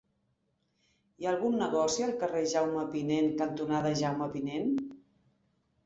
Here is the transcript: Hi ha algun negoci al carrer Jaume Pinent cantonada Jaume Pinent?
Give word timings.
Hi 1.21 1.27
ha 1.27 1.33
algun 1.33 1.59
negoci 1.63 2.07
al 2.07 2.15
carrer 2.25 2.43
Jaume 2.55 2.89
Pinent 2.97 3.31
cantonada 3.45 3.97
Jaume 4.05 4.33
Pinent? 4.37 4.71